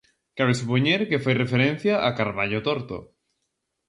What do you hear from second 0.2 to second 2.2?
Cabe supoñer que fai referencia a